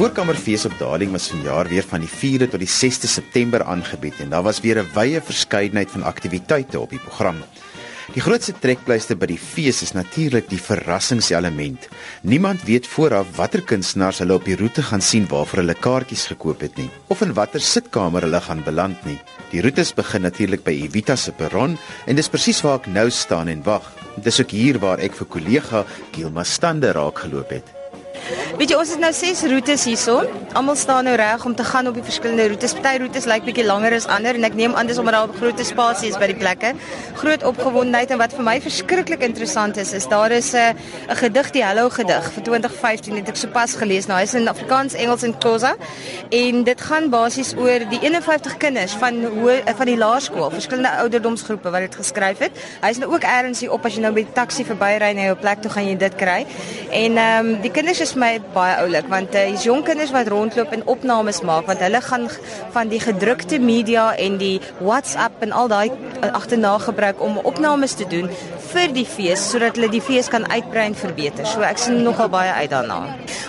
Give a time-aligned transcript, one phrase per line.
[0.00, 4.30] Voorkamerfees op Darling was vanjaar weer van die 4de tot die 6de September aangebied en
[4.32, 7.36] daar was weer 'n wye verskeidenheid van aktiwiteite op die program.
[8.14, 11.88] Die grootste trekpleister by die fees is natuurlik die verrassingselement.
[12.22, 16.60] Niemand weet vooraf watter kunstenaars hulle op die roete gaan sien waarvoor hulle kaartjies gekoop
[16.60, 19.18] het nie of in watter sitkamer hulle gaan beland nie.
[19.50, 23.48] Die roetes begin natuurlik by Evita se perron en dis presies waar ek nou staan
[23.48, 23.92] en wag.
[24.16, 27.80] Dis ook hier waar ek vir kollega Gilma Stander raak geloop het.
[28.60, 30.18] Weet jy, ons het nou 6 roetes hierso.
[30.52, 32.74] Almal staan nou reg om te gaan op die verskillende roetes.
[32.76, 35.38] Party roetes lyk bietjie langer as ander en ek neem aan dis omdat daar 'n
[35.38, 36.74] groot spasie is by die plekke.
[37.22, 40.76] Groot opgewondenheid en wat vir my verskriklik interessant is, is daar is 'n
[41.08, 44.06] 'n gedig, die Hello gedig vir 2015 het ek sopas gelees.
[44.06, 45.76] Nou, hy's in Afrikaans, Engels en Xhosa.
[46.28, 49.14] En dit gaan basies oor die 51 kinders van
[49.76, 52.50] van die laerskool, verskillende ouderdomsgroepe wat dit geskryf het.
[52.82, 55.36] Hy's nou ook ergens hier op as jy nou by die taxi verbyry na jou
[55.36, 56.46] plek toe gaan jy dit kry.
[56.90, 60.72] En um, die kinders is my baie oulik want uh, hier's jong kinders wat rondloop
[60.76, 62.28] en opnames maak want hulle gaan
[62.74, 67.94] van die gedrukte media en die WhatsApp en al daai uh, agterna gebruik om opnames
[67.94, 68.30] te doen
[68.72, 71.46] vir die fees sodat hulle die fees kan uitbrei en verbeter.
[71.48, 72.98] So ek sien nogal baie uit daarna.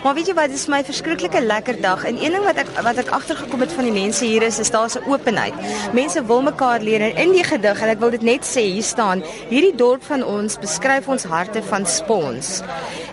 [0.03, 2.71] Maar weet jy wat, dit is my verskriklike lekker dag en een ding wat ek
[2.85, 5.53] wat ek agtergekom het van die mense hier is is daar 'n openheid.
[5.93, 8.83] Mense wil mekaar leer en in die gedig en ek wil dit net sê hier
[8.83, 12.61] staan, hierdie dorp van ons beskryf ons harte van spons.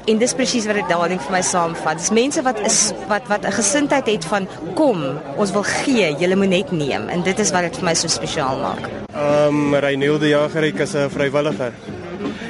[0.07, 1.99] En dis presies wat dit daarin vir my saamvat.
[1.99, 6.35] Dis mense wat is wat wat 'n gesindheid het van kom, ons wil gee, jy
[6.35, 8.89] moet net neem en dit is wat dit vir my so spesiaal maak.
[9.15, 11.73] Ehm um, Reinilde Jager is 'n vrywilliger.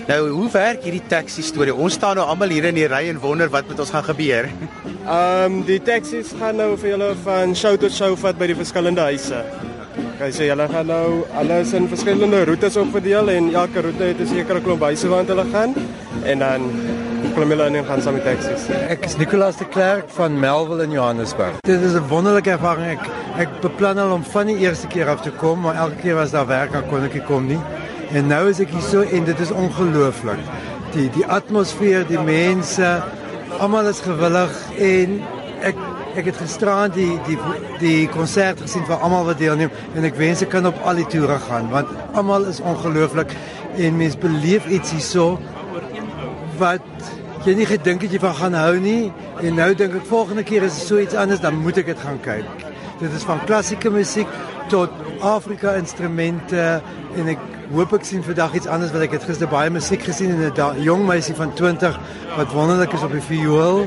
[0.08, 1.74] Nou, hoe werk hierdie taxi storie?
[1.74, 4.46] Ons staan nou almal hier in die ry en wonder wat met ons gaan gebeur.
[5.08, 8.56] Ehm um, die taxi's gaan nou vir julle van show tot show vat by die
[8.56, 9.42] verskillende huise.
[10.14, 14.28] Okay, so julle gaan nou alles in verskillende roetes opverdeel en elke roete het 'n
[14.30, 15.74] sekere klomp huise waar hulle gaan
[16.24, 16.64] en dan
[17.34, 18.64] klim hulle in en gaan saam met taksies.
[18.88, 21.60] Ek is Nicolaas de Klerk van Melville in Johannesburg.
[21.68, 22.97] Dit is 'n wonderlike ervaring.
[22.97, 23.04] Ek
[23.44, 26.30] ek beplan al om van die eerste keer af te kom, maar elke keer was
[26.30, 27.60] daar werk en kon ek nie kom nie.
[28.16, 30.41] En nou is ek hier so en dit is ongelooflik.
[30.94, 32.88] Die die atmosfeer, die mense,
[33.58, 35.20] almal is gewillig en
[35.66, 35.86] ek
[36.18, 37.36] ek het gisterand die die
[37.78, 41.06] die konsert gesien vir almal wat deelneem en ek wens ek kan op al die
[41.12, 43.34] toere gaan want almal is ongelooflik
[43.76, 45.26] en mense beleef iets hierso
[46.58, 46.86] wat
[47.47, 50.66] jy nie gedink het jy van gaan hou nie en nou dink ek volgende keer
[50.66, 52.66] is so iets anders dan moet ek dit gaan kyk.
[52.98, 54.30] Dit is van klassieke musiek
[54.68, 54.90] tot
[55.24, 56.80] Afrika instrumente
[57.16, 57.42] en ek
[57.72, 60.82] hoop ek sien vandag iets anders wat ek het gister baie musiek gesien en 'n
[60.82, 61.98] jong meisie van 20
[62.36, 63.86] wat wonderlik is op die viool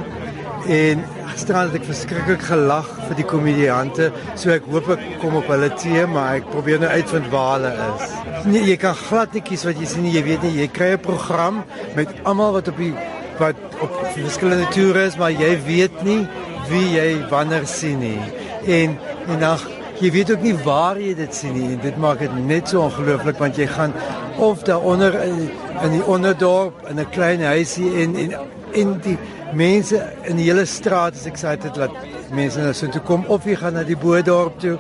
[0.67, 5.47] en gisterand het ek verskriklik gelag vir die komediante so ek hoop ek kom op
[5.47, 8.13] hulle tee maar ek probeer nou uitvind waar hulle is.
[8.45, 10.93] Nee, jy kan glad nie kies wat jy sien nie, jy weet nie, jy kry
[10.93, 11.63] 'n program
[11.95, 12.93] met almal wat op die
[13.39, 16.27] wat op verskillende toere is, maar jy weet nie
[16.69, 18.21] wie jy wanneer sien nie.
[18.67, 19.57] En en dan
[20.01, 21.67] jy weet ook nie waar jy dit sien nie.
[21.75, 23.93] En dit maak dit net so ongelooflik want jy gaan
[24.41, 25.49] of daaronder in,
[25.83, 28.33] in die onderdorp in 'n klein huisie en en
[28.71, 29.17] in die
[29.53, 31.91] mense in die hele straat is excited dat
[32.31, 34.77] mense na so toe kom of jy gaan na die boerdorp toe.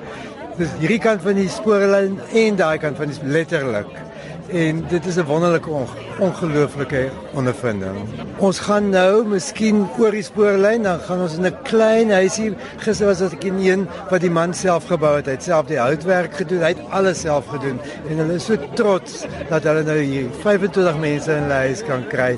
[0.57, 3.91] Dis hierdie kant van die spoorlyn en daai kant van die letterlik
[4.49, 5.69] en dit is 'n wonderlike
[6.21, 7.97] ongelooflike ondervinding.
[8.37, 12.53] Ons gaan nou miskien oor die spoorlyn, dan gaan ons in 'n klein huisie.
[12.77, 15.25] Gister was dit in een wat die man self gebou het.
[15.25, 16.61] Hy het self die houtwerk gedoen.
[16.61, 17.79] Hy het alles self gedoen
[18.09, 22.07] en hulle is so trots dat hulle nou hier 25 mense in hulle huis kan
[22.07, 22.37] kry.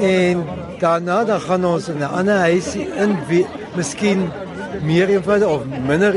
[0.00, 0.44] En
[0.78, 4.30] daarna dan gaan ons in 'n ander huisie in wie miskien
[4.82, 6.14] meer eenvoudig of minder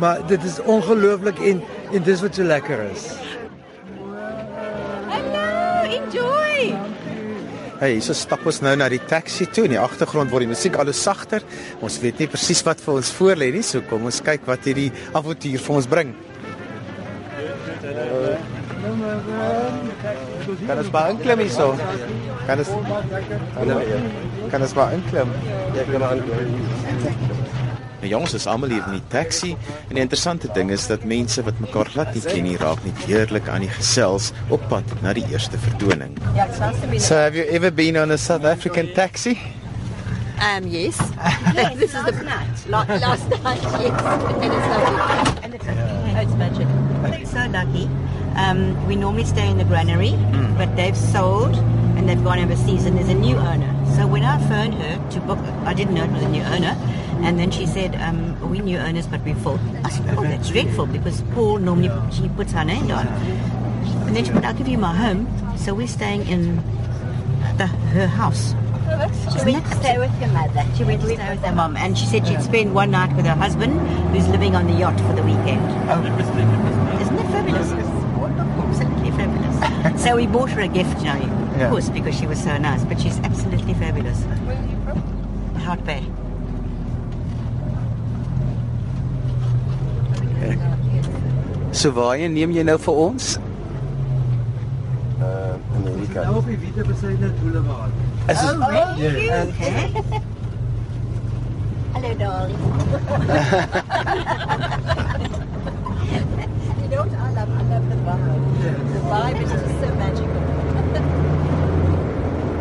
[0.00, 1.62] maar dit is ongelooflik en
[1.92, 3.08] en dis wat so lekker is.
[7.80, 9.62] Hey, so stap ons nou na die taxi toe.
[9.64, 11.40] In die agtergrond word die musiek al hoe sagter.
[11.80, 14.90] Ons weet nie presies wat vir ons voorlê nie, so kom ons kyk wat hierdie
[15.16, 16.12] avontuur vir ons bring.
[20.68, 21.72] Kan ons maar inklim hierso?
[22.44, 22.76] Kan ons
[24.52, 25.36] Kan ons maar inklim?
[25.72, 27.39] Ja, kan maar inklim.
[28.00, 31.42] Nou jongs, is almal hier in die taxi en die interessante ding is dat mense
[31.44, 35.12] wat mekaar glad nie ken nie raak nie heerlik aan die gesels op pad na
[35.16, 36.16] die eerste vertoning.
[36.96, 39.36] So have you ever been on a South African taxi?
[40.40, 40.96] Um yes.
[41.76, 42.56] this is the night.
[42.72, 43.92] Last night, yes.
[44.40, 45.44] And it's lovely.
[45.44, 46.68] And it's, oh, it's magic.
[47.04, 47.84] We're so lucky.
[48.36, 50.56] Um, we normally stay in the granary, mm.
[50.56, 51.54] but they've sold
[51.96, 53.68] and they've gone overseas and there's a new owner.
[53.96, 56.76] So when I phoned her to book, I didn't know it was a new owner.
[57.22, 59.58] And then she said, um, we knew Ernest, but we full.
[59.84, 63.06] I said, oh, that's dreadful because Paul normally, she puts her name down.
[64.06, 65.28] And then she said, I'll give you my home.
[65.56, 66.56] So we're staying in
[67.58, 68.54] the, her house.
[69.38, 70.64] She went to stay with her mother.
[70.76, 73.24] She went to stay with her mom, and she said she'd spend one night with
[73.26, 73.78] her husband,
[74.10, 75.62] who's living on the yacht for the weekend.
[77.00, 77.70] Isn't it fabulous?
[77.70, 80.02] Absolutely fabulous.
[80.02, 81.70] so we bought her a gift, you know, of Yeah.
[81.70, 82.84] course, because she was so nice.
[82.84, 84.18] But she's absolutely fabulous.
[84.22, 85.54] Where are you from?
[85.60, 86.04] Hart Bay.
[91.70, 93.38] So waarheen neem jy nou vir ons?
[95.20, 96.22] Uh Amerika.
[96.24, 97.92] Nou op die Witte Besyne Boulevard.
[98.26, 98.56] Is dit
[98.98, 99.42] Ja.
[99.42, 99.92] Okay.
[101.92, 102.58] Hello, darling.
[106.80, 107.50] you know what I love?
[107.50, 108.26] I love the vibe.
[108.94, 110.42] The vibe is just so magical.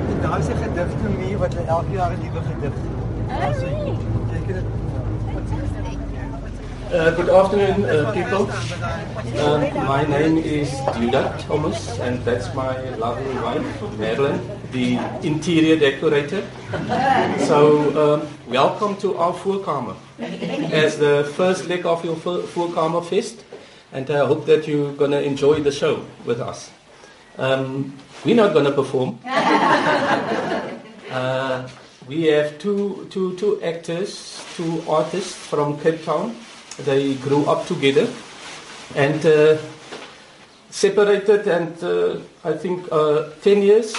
[0.09, 2.75] En daar is 'n gedigte mee wat hulle elke jaar 'n nuwe gedig.
[3.29, 3.97] Oh, really?
[4.31, 4.78] Kyk dit.
[6.91, 8.49] Uh, good afternoon, uh, people.
[9.39, 14.41] Um, my name is Judah Thomas, and that's my lovely wife, Madeline,
[14.71, 16.43] the interior decorator.
[17.47, 19.95] So, um, welcome to our Full Voorkamer
[20.73, 23.43] as the first leg of your Voor- Voorkamer Fest,
[23.93, 26.71] and I hope that you're going to enjoy the show with us.
[27.37, 27.93] Um,
[28.25, 29.19] we're not going to perform.
[31.11, 31.67] Uh,
[32.07, 36.35] we have two, two, two actors, two artists from Cape Town.
[36.85, 38.07] They grew up together
[38.95, 39.57] and uh,
[40.69, 43.93] separated, and uh, I think uh, 10 years,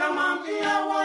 [0.02, 1.01] kama mkia wa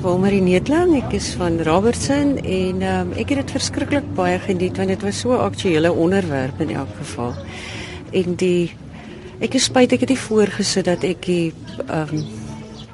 [0.00, 4.88] Wilmarie Neetlang, ek is van Robertson en um, ek het dit verskriklik baie geniet want
[4.88, 7.34] dit was so 'n aktuele onderwerp in elk geval.
[8.12, 8.72] En die
[9.40, 11.52] ek is spyt ek het nie voorgesit dat ek die
[11.92, 12.24] um,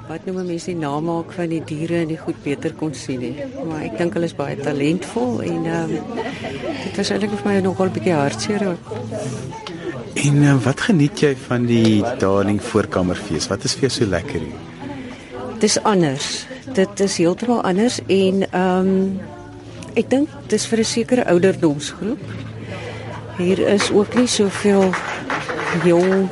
[0.08, 3.20] wat noem mense die naam maak van die diere en die goed beter kon sien
[3.20, 3.36] nie.
[3.68, 5.94] Maar ek dink hulle is baie talentvol en um,
[6.82, 8.84] dit was eintlik vir my nogal 'n bietjie hartseer ook.
[10.26, 13.46] En uh, wat geniet jy van die Darling Voorkamerfees?
[13.46, 14.58] Wat is vir jou so lekker hier?
[15.60, 16.46] Dis anders.
[16.76, 19.20] Dit is heeltemal anders en ehm um,
[19.96, 22.20] ek dink dis vir 'n sekere ouderdomsgroep.
[23.38, 24.92] Hier is ook nie soveel
[25.84, 26.28] jong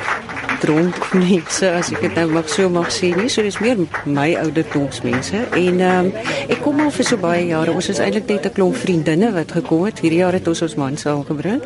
[0.61, 3.29] dronk mense as ek dit nou mag so mag sê nie.
[3.29, 6.13] So dis meer my ouderdomsmense en ehm um,
[6.49, 7.73] ek kom al vir so baie jare.
[7.73, 10.01] Ons is eintlik net 'n klomp vriendinne wat gekom het.
[10.01, 11.63] Hierdie jaar het ons ons man saamgebring.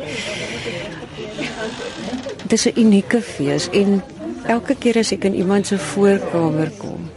[2.43, 4.01] Dit is 'n unieke fees en
[4.47, 7.09] elke keer as ek in iemand se voorkamer kom,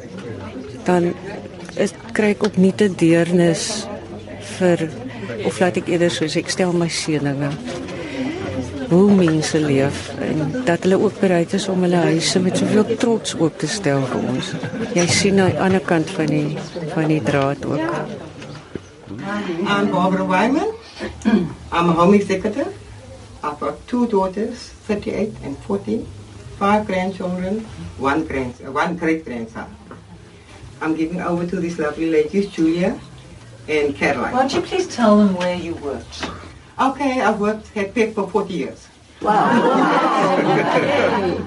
[0.84, 1.14] dan
[1.76, 3.86] is kry ek ook nie te deernis
[4.58, 4.88] vir
[5.46, 7.52] of laat ek eerder soos ek stel my seëninge
[8.92, 13.34] hoe mense leef en dat hulle ook bereid is om hulle huise met soveel trots
[13.38, 14.50] oop te stel vir ons.
[14.92, 16.58] Jy sien aan die ander kant van die
[16.92, 17.96] van die draad ook.
[19.64, 20.74] I'm Barbara Wyman.
[21.72, 22.68] I'm a home executive.
[23.42, 26.06] I've got two daughters, 38 and 40,
[26.58, 27.64] five grandchildren,
[27.98, 29.66] one grand, uh, one great grandson.
[30.82, 32.98] I'm giving over to these lovely ladies, Julia
[33.68, 34.32] and Caroline.
[34.32, 36.28] Why don't you please tell them where you worked?
[36.80, 38.88] Okay, I've worked at PIP for 40 years.
[39.20, 39.48] Wow.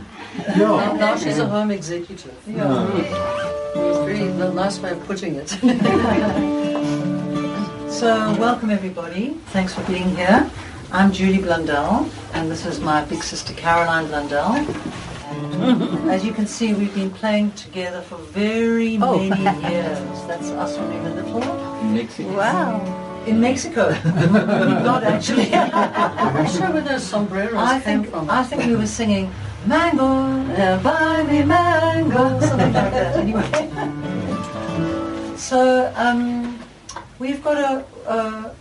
[0.58, 0.98] Yeah.
[1.00, 2.36] Now she's a home executive.
[2.46, 2.92] Yeah.
[2.94, 5.48] It's very a nice way of putting it.
[7.90, 9.30] so, welcome everybody.
[9.54, 10.52] Thanks for being here.
[10.92, 14.58] I'm Julie Blundell, and this is my big sister Caroline Blundell.
[15.36, 19.18] And as you can see, we've been playing together for very Oh.
[19.18, 19.42] many
[19.74, 20.00] years.
[20.28, 21.84] That's us when we were little.
[21.84, 22.38] Mexico.
[22.38, 23.24] Wow.
[23.26, 23.90] In Mexico.
[24.84, 25.54] Not actually.
[25.54, 28.30] I'm not sure where those sombreros I came think, from.
[28.30, 29.32] I think we were singing
[29.66, 30.06] Mango,
[30.54, 33.16] uh, buy me mango, something like that.
[33.16, 33.50] Anyway.
[35.38, 36.60] so, um,
[37.18, 38.56] we've got a, a.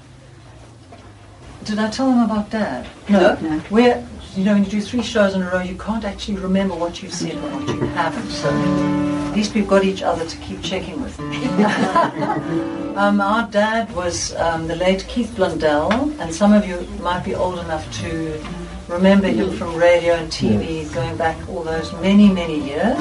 [1.64, 2.86] Did I tell them about Dad?
[3.10, 3.36] No.
[3.42, 3.60] no.
[3.70, 4.02] We're,
[4.36, 7.02] you know, when you do three shows in a row, you can't actually remember what
[7.02, 8.30] you've said and what you haven't.
[8.30, 11.18] So, at least we've got each other to keep checking with.
[12.96, 17.34] um, our dad was um, the late Keith Blundell, and some of you might be
[17.34, 18.42] old enough to
[18.88, 22.98] remember him from radio and TV going back all those many, many years.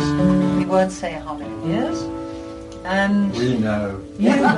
[0.57, 2.01] We won't say how many years.
[2.85, 4.01] And We know.
[4.19, 4.49] you know.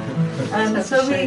[0.52, 1.26] and so we,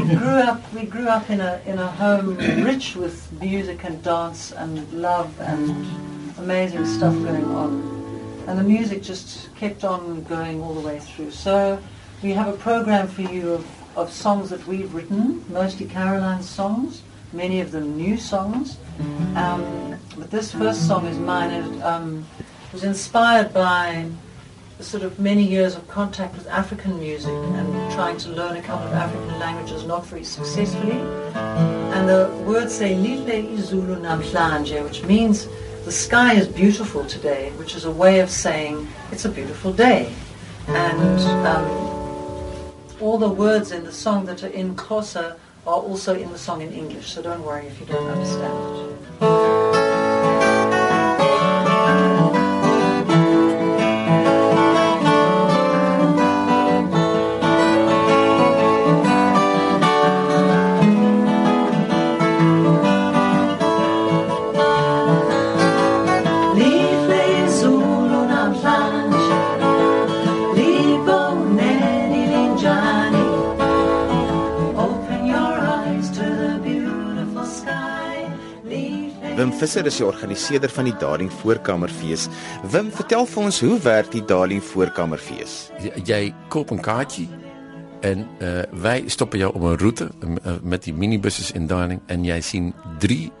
[0.00, 4.02] we grew up we grew up in a in a home rich with music and
[4.02, 5.86] dance and love and
[6.38, 8.44] amazing stuff going on.
[8.46, 11.32] And the music just kept on going all the way through.
[11.32, 11.82] So
[12.22, 17.02] we have a program for you of, of songs that we've written, mostly Caroline's songs,
[17.32, 18.78] many of them new songs.
[19.34, 21.50] Um, but this first song is mine.
[21.50, 22.24] It um,
[22.72, 24.08] was inspired by
[24.80, 28.86] sort of many years of contact with African music and trying to learn a couple
[28.86, 31.00] of African languages, not very successfully.
[31.94, 35.48] And the words say Lile Izulu Namhlanje, which means
[35.84, 40.12] the sky is beautiful today, which is a way of saying it's a beautiful day.
[40.68, 41.64] And um,
[43.00, 46.60] all the words in the song that are in Kosa are also in the song
[46.60, 48.90] in English, so don't worry if you don't understand
[49.22, 49.65] it.
[79.36, 82.22] Wim Visser is die organiseerder van die Darling Voorkamerfees.
[82.72, 85.56] Wim, vertel vir ons hoe werk die Darling Voorkamerfees?
[85.84, 87.26] J- Jy koop een kaartje
[88.00, 92.24] en uh, wij stoppen jou op een route uh, met die minibuses in Darling en
[92.24, 93.32] jij ziet drie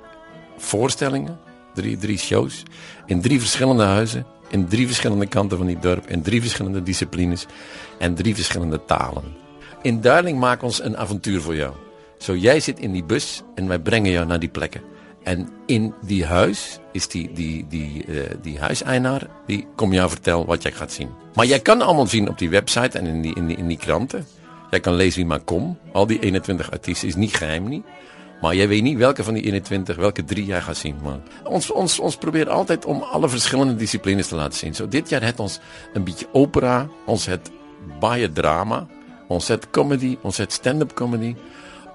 [0.58, 1.38] voorstellingen,
[1.74, 2.62] drie, drie shows
[3.06, 7.46] in drie verschillende huizen, in drie verschillende kanten van die dorp, in drie verschillende disciplines
[7.98, 9.24] en drie verschillende talen.
[9.82, 11.72] In Darling maken ons een avontuur voor jou.
[12.18, 14.80] Zo jij zit in die bus en wij brengen jou naar die plekken.
[15.26, 18.58] En in die huis is die, die, die, uh, die
[19.46, 21.08] die kom jou vertellen wat jij gaat zien.
[21.34, 23.76] Maar jij kan allemaal zien op die website en in die, in die, in die
[23.76, 24.26] kranten.
[24.70, 25.78] Jij kan lezen wie maar kom.
[25.92, 27.84] Al die 21 artiesten is niet geheim niet.
[28.40, 30.96] Maar jij weet niet welke van die 21, welke drie jij gaat zien.
[31.02, 31.22] Man.
[31.44, 34.74] Ons, ons, ons probeert altijd om alle verschillende disciplines te laten zien.
[34.74, 35.60] Zo dit jaar het ons
[35.92, 37.50] een beetje opera, ons het
[38.00, 38.86] baie drama,
[39.26, 41.34] ons het comedy, ons het stand-up comedy,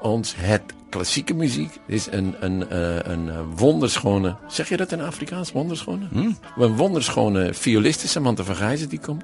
[0.02, 1.80] ons het klassieke muziek.
[1.88, 6.08] Is een, een, uh, een uh, wonderschone, zeg je dat in Afrikaans, wonderschone?
[6.12, 6.38] Hmm.
[6.58, 9.24] Een wonderschone violiste, Samantha van Gijzen, die komt.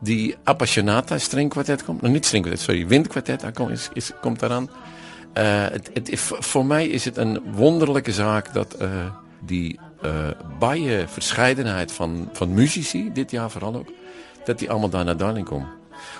[0.00, 2.00] Die Appassionata stringkwartet komt.
[2.00, 4.70] Nou, niet stringkwartet, sorry, windkwartet daar komt, is, is, komt daaraan.
[5.38, 8.88] Uh, het, het, voor mij is het een wonderlijke zaak dat uh,
[9.40, 10.10] die uh,
[10.58, 13.88] baie verscheidenheid van, van muzici, dit jaar vooral ook,
[14.44, 15.68] dat die allemaal daar naar Darling komen.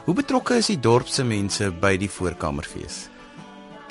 [0.04, 3.08] Hoe betrokke is die dorpse mense by die Voorkamerfees?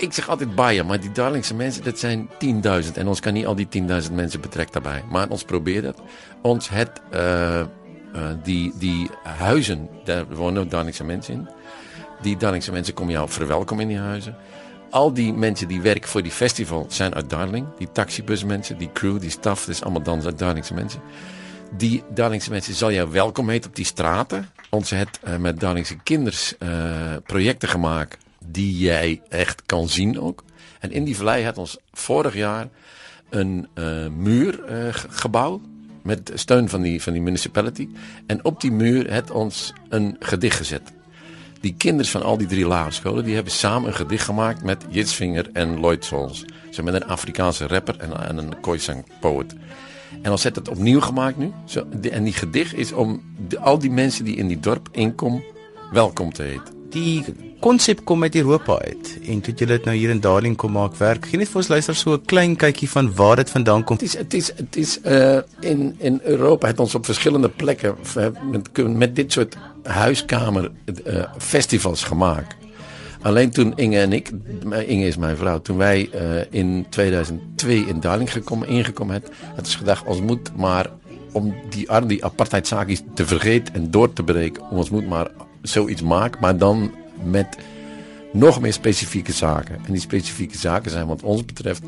[0.01, 2.93] Ik zeg altijd baie, maar die Darlingse mensen, dat zijn 10.000.
[2.93, 3.67] En ons kan niet al die
[4.08, 5.03] 10.000 mensen betrekken daarbij.
[5.10, 6.01] Maar ons probeert dat.
[6.41, 7.65] Ons het, uh, uh,
[8.43, 11.50] die, die huizen, daar wonen Darlingse mensen in.
[12.22, 14.36] Die Darlingse mensen komen jou verwelkomen in die huizen.
[14.89, 17.67] Al die mensen die werken voor die festival zijn uit Darling.
[17.77, 21.01] Die taxibusmensen, die crew, die staf, dat is allemaal dan uit Darlingse mensen.
[21.77, 24.50] die Darlingse mensen zal jou welkom heten op die straten.
[24.70, 26.55] Ons het uh, met Darlingse kinders
[27.25, 30.44] projecten gemaakt die jij echt kan zien ook.
[30.80, 32.68] En in die vallei had ons vorig jaar
[33.30, 35.62] een uh, muur uh, gebouwd
[36.04, 37.90] met steun van die, van die municipality.
[38.26, 40.92] En op die muur het ons een gedicht gezet.
[41.62, 45.50] Die kinderen van al die drie lagere die hebben samen een gedicht gemaakt met Jitsvinger
[45.54, 46.46] en Lloyd Souls.
[46.70, 49.54] Zo met een Afrikaanse rapper en, en een Khoisan poet.
[50.12, 51.52] En dan zet het opnieuw gemaakt nu.
[51.66, 53.22] Zo, en die gedicht is om
[53.60, 55.44] al die mensen die in die dorp inkomen
[55.92, 56.74] welkom te heten.
[56.90, 57.24] Die
[57.62, 60.96] konsep kom uit Europa uit en toe jy dit nou hier in Darling kom maak
[61.00, 61.27] werk.
[61.30, 64.00] Geen net vir ons luister so klein kykie van waar dit vandaan kom.
[64.01, 67.96] Het is het is het is uh in in Europa het ons op verschillende plekken
[68.51, 72.56] met met dit soort huiskamer uh, festivals gemaakt.
[73.22, 74.32] Alleen toen Inge en ik,
[74.86, 79.68] Inge is mijn vrouw, toen wij uh, in 2002 in Darling gekomen, ingekomen hebben, het
[79.68, 80.89] is gedacht, ons moet maar
[81.32, 85.27] om die, die apartheidzaakjes te vergeten en door te breken, ons moet maar
[85.62, 86.91] zoiets maken, maar dan
[87.24, 87.58] met
[88.32, 89.75] nog meer specifieke zaken.
[89.75, 91.84] En die specifieke zaken zijn wat ons betreft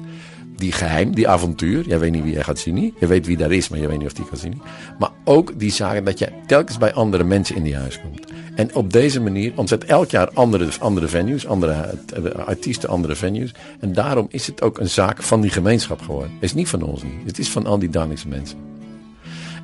[0.55, 1.87] die geheim, die avontuur.
[1.87, 2.93] Jij weet niet wie jij gaat zien.
[2.99, 4.61] Je weet wie daar is, maar je weet niet of die gaat zien.
[4.99, 8.31] Maar ook die zaken dat je telkens bij andere mensen in die huis komt.
[8.55, 13.53] En op deze manier ontzet elk jaar andere, andere venues, andere uh, artiesten, andere venues.
[13.79, 16.31] En daarom is het ook een zaak van die gemeenschap geworden.
[16.33, 17.25] Het is niet van ons niet.
[17.25, 18.72] Het is van al die Danische mensen.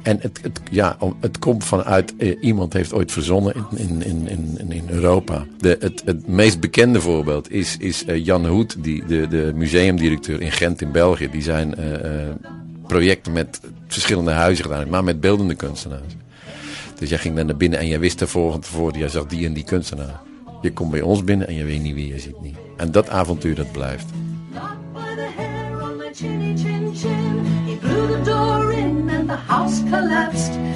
[0.02, 0.42] En het,
[0.72, 5.46] ja, het komt vanuit, eh, iemand heeft ooit verzonnen in, in, in, in Europa.
[5.58, 10.42] De, het, het meest bekende voorbeeld is, is uh, Jan Hoed, die, de, de museumdirecteur
[10.42, 11.30] in Gent in België.
[11.32, 11.86] Die zijn uh,
[12.88, 16.16] projecten met verschillende huizen gedaan, maar met beeldende kunstenaars.
[17.00, 19.46] Dus jij ging dan naar binnen en jij wist ervoor van tevoren, jij zag die
[19.46, 20.20] en die kunstenaar.
[20.62, 22.58] Je komt bij ons binnen en je weet niet wie je ziet niet.
[22.78, 24.06] En dat avontuur dat blijft.
[29.70, 30.69] walls collapsed.